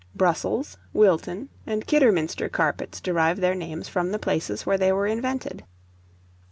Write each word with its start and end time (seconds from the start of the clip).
Brussels, 0.15 0.77
Wilton, 0.93 1.49
and 1.67 1.85
Kidderminster 1.85 2.49
carpets 2.49 2.99
derive 2.99 3.39
their 3.39 3.53
names 3.53 3.87
from 3.87 4.11
the 4.11 4.17
places 4.17 4.65
where 4.65 4.79
they 4.79 4.91
were 4.91 5.05
invented. 5.05 5.63